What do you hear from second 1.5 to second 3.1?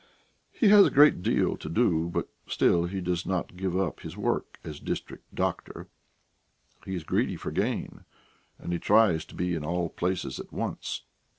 to do, but still he